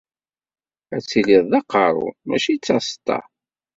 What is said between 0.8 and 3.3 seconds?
Ad tiliḍ d aqerru mačči d taseṭṭa.